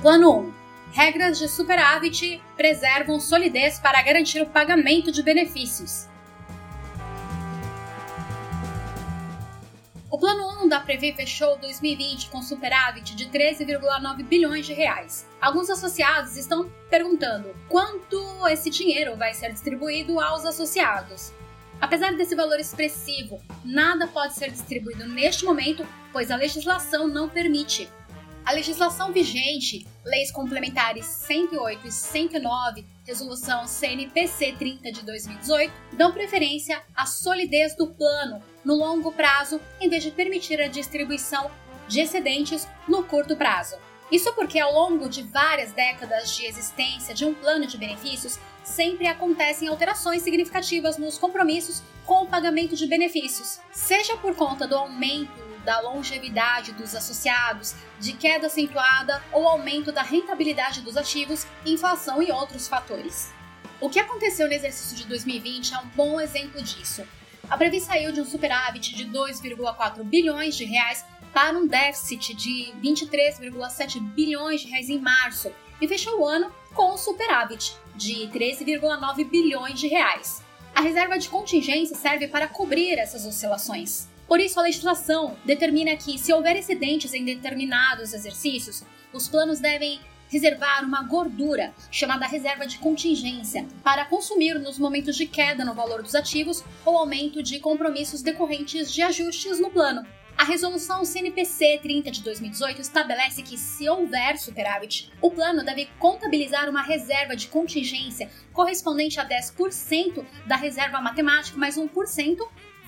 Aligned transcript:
Plano 0.00 0.34
1. 0.40 0.52
Regras 0.92 1.38
de 1.38 1.46
superávit 1.46 2.42
preservam 2.56 3.20
solidez 3.20 3.78
para 3.78 4.00
garantir 4.00 4.40
o 4.40 4.46
pagamento 4.46 5.12
de 5.12 5.22
benefícios. 5.22 6.08
O 10.10 10.18
plano 10.18 10.64
1 10.64 10.68
da 10.68 10.80
Previ 10.80 11.12
fechou 11.12 11.58
2020 11.58 12.30
com 12.30 12.40
superávit 12.40 13.14
de 13.14 13.26
13,9 13.26 14.24
bilhões 14.24 14.64
de 14.64 14.72
reais. 14.72 15.28
Alguns 15.38 15.68
associados 15.68 16.34
estão 16.38 16.72
perguntando 16.88 17.54
quanto 17.68 18.18
esse 18.48 18.70
dinheiro 18.70 19.18
vai 19.18 19.34
ser 19.34 19.52
distribuído 19.52 20.18
aos 20.18 20.46
associados. 20.46 21.30
Apesar 21.78 22.14
desse 22.14 22.34
valor 22.34 22.58
expressivo, 22.58 23.38
nada 23.62 24.06
pode 24.06 24.32
ser 24.32 24.50
distribuído 24.50 25.06
neste 25.06 25.44
momento, 25.44 25.86
pois 26.10 26.30
a 26.30 26.36
legislação 26.36 27.06
não 27.06 27.28
permite. 27.28 27.86
A 28.44 28.52
legislação 28.52 29.12
vigente, 29.12 29.86
leis 30.04 30.30
complementares 30.30 31.06
108 31.06 31.86
e 31.86 31.92
109, 31.92 32.84
resolução 33.06 33.66
CNPC 33.66 34.54
30 34.58 34.92
de 34.92 35.04
2018, 35.04 35.72
dão 35.92 36.12
preferência 36.12 36.82
à 36.96 37.06
solidez 37.06 37.76
do 37.76 37.88
plano 37.88 38.42
no 38.64 38.74
longo 38.74 39.12
prazo 39.12 39.60
em 39.80 39.88
vez 39.88 40.02
de 40.02 40.10
permitir 40.10 40.60
a 40.60 40.68
distribuição 40.68 41.50
de 41.86 42.00
excedentes 42.00 42.66
no 42.88 43.04
curto 43.04 43.36
prazo. 43.36 43.76
Isso 44.10 44.32
porque 44.34 44.58
ao 44.58 44.72
longo 44.72 45.08
de 45.08 45.22
várias 45.22 45.72
décadas 45.72 46.34
de 46.34 46.44
existência 46.44 47.14
de 47.14 47.24
um 47.24 47.34
plano 47.34 47.66
de 47.66 47.78
benefícios, 47.78 48.38
sempre 48.64 49.06
acontecem 49.06 49.68
alterações 49.68 50.22
significativas 50.22 50.98
nos 50.98 51.16
compromissos 51.16 51.82
com 52.04 52.24
o 52.24 52.26
pagamento 52.26 52.74
de 52.74 52.86
benefícios, 52.86 53.60
seja 53.70 54.16
por 54.16 54.34
conta 54.34 54.66
do 54.66 54.76
aumento 54.76 55.49
da 55.64 55.80
longevidade 55.80 56.72
dos 56.72 56.94
associados, 56.94 57.74
de 57.98 58.12
queda 58.12 58.46
acentuada 58.46 59.22
ou 59.32 59.46
aumento 59.46 59.92
da 59.92 60.02
rentabilidade 60.02 60.80
dos 60.80 60.96
ativos, 60.96 61.46
inflação 61.64 62.22
e 62.22 62.30
outros 62.30 62.66
fatores. 62.68 63.32
O 63.80 63.88
que 63.88 63.98
aconteceu 63.98 64.46
no 64.46 64.52
exercício 64.52 64.96
de 64.96 65.06
2020 65.06 65.74
é 65.74 65.78
um 65.78 65.86
bom 65.88 66.20
exemplo 66.20 66.62
disso. 66.62 67.02
A 67.48 67.56
Previ 67.56 67.80
saiu 67.80 68.12
de 68.12 68.20
um 68.20 68.24
superávit 68.24 68.94
de 68.94 69.06
2,4 69.06 70.04
bilhões 70.04 70.54
de 70.54 70.64
reais 70.64 71.04
para 71.32 71.56
um 71.56 71.66
déficit 71.66 72.34
de 72.34 72.72
23,7 72.82 74.00
bilhões 74.00 74.60
de 74.60 74.68
reais 74.68 74.88
em 74.88 74.98
março 74.98 75.50
e 75.80 75.88
fechou 75.88 76.20
o 76.20 76.26
ano 76.26 76.52
com 76.74 76.94
um 76.94 76.98
superávit 76.98 77.76
de 77.94 78.28
13,9 78.28 79.28
bilhões 79.28 79.78
de 79.80 79.88
reais. 79.88 80.42
A 80.74 80.80
reserva 80.80 81.18
de 81.18 81.28
contingência 81.28 81.96
serve 81.96 82.28
para 82.28 82.46
cobrir 82.46 82.98
essas 82.98 83.26
oscilações. 83.26 84.08
Por 84.30 84.38
isso, 84.38 84.60
a 84.60 84.62
legislação 84.62 85.36
determina 85.44 85.96
que, 85.96 86.16
se 86.16 86.32
houver 86.32 86.54
excedentes 86.54 87.12
em 87.12 87.24
determinados 87.24 88.14
exercícios, 88.14 88.84
os 89.12 89.26
planos 89.26 89.58
devem 89.58 89.98
reservar 90.28 90.84
uma 90.84 91.02
gordura, 91.02 91.74
chamada 91.90 92.28
reserva 92.28 92.64
de 92.64 92.78
contingência, 92.78 93.66
para 93.82 94.04
consumir 94.04 94.54
nos 94.60 94.78
momentos 94.78 95.16
de 95.16 95.26
queda 95.26 95.64
no 95.64 95.74
valor 95.74 96.00
dos 96.00 96.14
ativos 96.14 96.62
ou 96.84 96.96
aumento 96.96 97.42
de 97.42 97.58
compromissos 97.58 98.22
decorrentes 98.22 98.92
de 98.92 99.02
ajustes 99.02 99.58
no 99.58 99.68
plano. 99.68 100.06
A 100.38 100.44
resolução 100.44 101.04
CNPC 101.04 101.80
30 101.82 102.12
de 102.12 102.22
2018 102.22 102.80
estabelece 102.80 103.42
que, 103.42 103.58
se 103.58 103.88
houver 103.88 104.38
superávit, 104.38 105.10
o 105.20 105.32
plano 105.32 105.64
deve 105.64 105.88
contabilizar 105.98 106.70
uma 106.70 106.82
reserva 106.82 107.34
de 107.34 107.48
contingência 107.48 108.30
correspondente 108.52 109.18
a 109.18 109.28
10% 109.28 110.24
da 110.46 110.54
reserva 110.54 111.00
matemática 111.00 111.58
mais 111.58 111.76
1% 111.76 112.38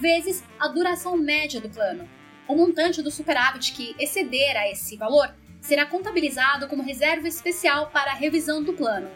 vezes 0.03 0.43
a 0.59 0.67
duração 0.67 1.17
média 1.17 1.61
do 1.61 1.71
plano. 1.71 2.09
O 2.49 2.57
montante 2.57 3.01
do 3.01 3.11
superávit 3.11 3.73
que 3.73 3.95
exceder 4.01 4.57
a 4.57 4.69
esse 4.69 4.97
valor 4.97 5.33
será 5.61 5.87
contabilizado 5.87 6.67
como 6.67 6.83
reserva 6.83 7.29
especial 7.29 7.89
para 7.91 8.11
a 8.11 8.15
revisão 8.15 8.61
do 8.61 8.73
plano. 8.73 9.09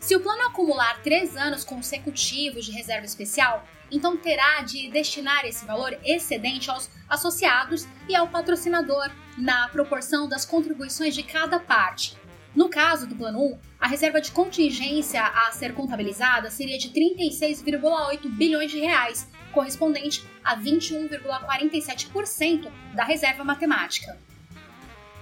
Se 0.00 0.16
o 0.16 0.20
plano 0.20 0.42
acumular 0.42 1.00
três 1.00 1.36
anos 1.36 1.64
consecutivos 1.64 2.66
de 2.66 2.72
reserva 2.72 3.06
especial, 3.06 3.64
então 3.88 4.16
terá 4.16 4.62
de 4.62 4.90
destinar 4.90 5.44
esse 5.44 5.64
valor 5.64 5.96
excedente 6.04 6.68
aos 6.68 6.90
associados 7.08 7.86
e 8.08 8.16
ao 8.16 8.26
patrocinador, 8.26 9.12
na 9.38 9.68
proporção 9.68 10.28
das 10.28 10.44
contribuições 10.44 11.14
de 11.14 11.22
cada 11.22 11.60
parte. 11.60 12.16
No 12.62 12.68
caso 12.68 13.08
do 13.08 13.16
Plano 13.16 13.44
1, 13.44 13.58
a 13.80 13.88
reserva 13.88 14.20
de 14.20 14.30
contingência 14.30 15.20
a 15.20 15.50
ser 15.50 15.74
contabilizada 15.74 16.48
seria 16.48 16.78
de 16.78 16.90
36,8 16.90 18.30
bilhões 18.36 18.70
de 18.70 18.78
reais, 18.78 19.28
correspondente 19.50 20.24
a 20.44 20.56
21,47% 20.56 22.70
da 22.94 23.02
reserva 23.02 23.42
matemática. 23.42 24.16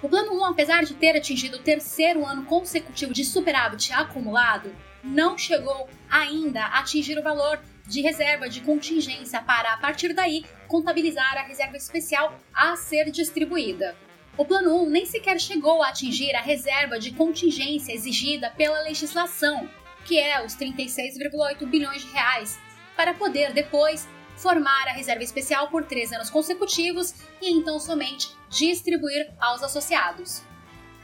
O 0.02 0.08
Plano 0.10 0.34
1, 0.34 0.44
apesar 0.44 0.84
de 0.84 0.92
ter 0.92 1.16
atingido 1.16 1.56
o 1.56 1.62
terceiro 1.62 2.26
ano 2.26 2.44
consecutivo 2.44 3.14
de 3.14 3.24
superávit 3.24 3.90
acumulado, 3.90 4.70
não 5.02 5.38
chegou 5.38 5.88
ainda 6.10 6.62
a 6.62 6.80
atingir 6.80 7.18
o 7.18 7.22
valor 7.22 7.58
de 7.88 8.02
reserva 8.02 8.50
de 8.50 8.60
contingência 8.60 9.40
para, 9.40 9.72
a 9.72 9.78
partir 9.78 10.12
daí, 10.12 10.44
contabilizar 10.68 11.38
a 11.38 11.44
reserva 11.44 11.78
especial 11.78 12.38
a 12.52 12.76
ser 12.76 13.10
distribuída. 13.10 13.96
O 14.36 14.44
Plano 14.44 14.82
1 14.84 14.91
nem 14.91 15.04
sequer 15.04 15.38
chegou 15.41 15.82
a 15.82 15.88
atingir 15.88 16.34
a 16.34 16.41
reserva 16.41 16.98
de 16.98 17.12
contingência 17.12 17.92
exigida 17.92 18.50
pela 18.56 18.80
legislação, 18.82 19.68
que 20.04 20.18
é 20.18 20.44
os 20.44 20.54
36,8 20.54 21.66
bilhões 21.66 22.02
de 22.02 22.12
reais, 22.12 22.58
para 22.96 23.12
poder 23.12 23.52
depois 23.52 24.08
formar 24.36 24.88
a 24.88 24.92
reserva 24.92 25.22
especial 25.22 25.68
por 25.68 25.84
três 25.84 26.12
anos 26.12 26.30
consecutivos 26.30 27.14
e 27.42 27.52
então 27.52 27.78
somente 27.78 28.30
distribuir 28.48 29.30
aos 29.38 29.62
associados. 29.62 30.42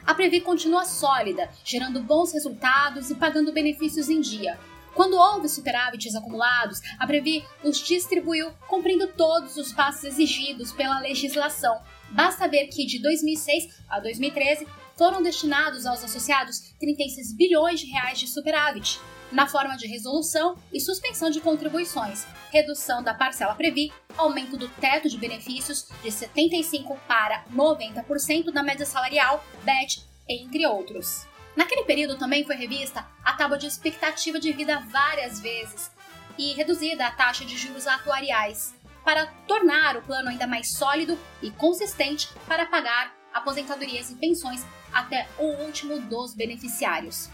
A 0.06 0.14
Previ 0.14 0.40
continua 0.40 0.84
sólida, 0.84 1.50
gerando 1.64 2.00
bons 2.00 2.32
resultados 2.32 3.10
e 3.10 3.14
pagando 3.16 3.52
benefícios 3.52 4.08
em 4.08 4.20
dia. 4.20 4.58
Quando 4.96 5.18
houve 5.18 5.46
superávites 5.46 6.14
acumulados, 6.14 6.80
a 6.98 7.06
Previ 7.06 7.44
os 7.62 7.78
distribuiu 7.78 8.50
cumprindo 8.66 9.08
todos 9.08 9.58
os 9.58 9.70
passos 9.70 10.04
exigidos 10.04 10.72
pela 10.72 11.00
legislação. 11.00 11.78
Basta 12.12 12.48
ver 12.48 12.68
que 12.68 12.86
de 12.86 13.02
2006 13.02 13.78
a 13.90 14.00
2013 14.00 14.66
foram 14.96 15.22
destinados 15.22 15.84
aos 15.84 16.02
associados 16.02 16.74
36 16.80 17.36
bilhões 17.36 17.80
de 17.80 17.86
reais 17.88 18.18
de 18.18 18.26
superávit, 18.26 18.98
na 19.30 19.46
forma 19.46 19.76
de 19.76 19.86
resolução 19.86 20.56
e 20.72 20.80
suspensão 20.80 21.28
de 21.28 21.42
contribuições, 21.42 22.24
redução 22.50 23.02
da 23.02 23.12
parcela 23.12 23.54
Previ, 23.54 23.92
aumento 24.16 24.56
do 24.56 24.66
teto 24.66 25.10
de 25.10 25.18
benefícios 25.18 25.88
de 26.02 26.08
75% 26.08 26.96
para 27.06 27.44
90% 27.54 28.50
da 28.50 28.62
média 28.62 28.86
salarial, 28.86 29.44
BET, 29.62 30.02
entre 30.26 30.66
outros. 30.66 31.26
Naquele 31.56 31.84
período 31.84 32.18
também 32.18 32.44
foi 32.44 32.54
revista 32.54 33.06
a 33.24 33.32
tábua 33.32 33.56
de 33.56 33.66
expectativa 33.66 34.38
de 34.38 34.52
vida 34.52 34.78
várias 34.90 35.40
vezes 35.40 35.90
e 36.36 36.52
reduzida 36.52 37.06
a 37.06 37.10
taxa 37.10 37.46
de 37.46 37.56
juros 37.56 37.86
atuariais, 37.86 38.74
para 39.02 39.26
tornar 39.48 39.96
o 39.96 40.02
plano 40.02 40.28
ainda 40.28 40.46
mais 40.46 40.72
sólido 40.72 41.18
e 41.40 41.50
consistente 41.50 42.28
para 42.46 42.66
pagar 42.66 43.14
aposentadorias 43.32 44.10
e 44.10 44.16
pensões 44.16 44.66
até 44.92 45.26
o 45.38 45.44
último 45.64 45.98
dos 46.00 46.34
beneficiários. 46.34 47.30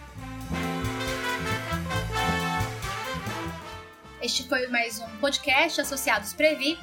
Este 4.21 4.49
foi 4.49 4.69
mais 4.69 5.00
um 5.00 5.16
podcast 5.16 5.81
Associados 5.81 6.33
Previ. 6.33 6.78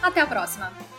Até 0.00 0.22
a 0.22 0.26
próxima! 0.26 0.97